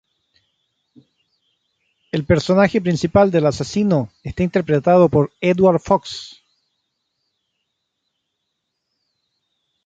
[2.11, 6.41] El personaje principal del asesino está interpretado por Edward Fox.